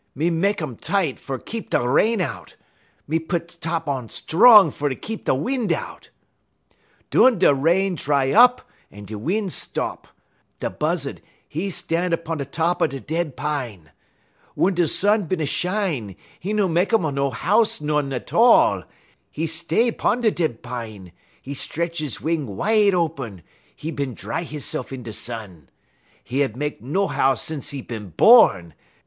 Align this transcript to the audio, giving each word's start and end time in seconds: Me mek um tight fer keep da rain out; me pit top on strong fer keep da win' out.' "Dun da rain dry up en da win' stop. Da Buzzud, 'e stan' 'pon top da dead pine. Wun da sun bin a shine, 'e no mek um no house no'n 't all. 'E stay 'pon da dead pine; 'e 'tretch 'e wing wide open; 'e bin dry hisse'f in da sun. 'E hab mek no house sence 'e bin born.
Me 0.15 0.31
mek 0.31 0.63
um 0.63 0.75
tight 0.75 1.19
fer 1.19 1.37
keep 1.37 1.69
da 1.69 1.85
rain 1.85 2.21
out; 2.21 2.55
me 3.07 3.19
pit 3.19 3.57
top 3.61 3.87
on 3.87 4.09
strong 4.09 4.71
fer 4.71 4.89
keep 4.95 5.25
da 5.25 5.35
win' 5.35 5.71
out.' 5.71 6.09
"Dun 7.11 7.37
da 7.37 7.51
rain 7.51 7.93
dry 7.93 8.31
up 8.31 8.67
en 8.91 9.05
da 9.05 9.15
win' 9.15 9.47
stop. 9.51 10.07
Da 10.59 10.69
Buzzud, 10.69 11.21
'e 11.53 11.69
stan' 11.69 12.17
'pon 12.17 12.39
top 12.47 12.79
da 12.79 12.87
dead 12.99 13.37
pine. 13.37 13.91
Wun 14.55 14.73
da 14.73 14.87
sun 14.87 15.25
bin 15.27 15.39
a 15.39 15.45
shine, 15.45 16.15
'e 16.43 16.51
no 16.51 16.67
mek 16.67 16.91
um 16.93 17.13
no 17.13 17.29
house 17.29 17.79
no'n 17.79 18.09
't 18.09 18.33
all. 18.35 18.81
'E 19.35 19.45
stay 19.45 19.91
'pon 19.91 20.21
da 20.21 20.31
dead 20.31 20.63
pine; 20.63 21.11
'e 21.45 21.53
'tretch 21.53 22.01
'e 22.01 22.09
wing 22.23 22.47
wide 22.57 22.95
open; 22.95 23.43
'e 23.79 23.91
bin 23.91 24.15
dry 24.15 24.41
hisse'f 24.41 24.91
in 24.91 25.03
da 25.03 25.11
sun. 25.13 25.69
'E 26.27 26.39
hab 26.39 26.55
mek 26.55 26.81
no 26.81 27.05
house 27.05 27.43
sence 27.43 27.71
'e 27.71 27.83
bin 27.83 28.09
born. 28.17 28.73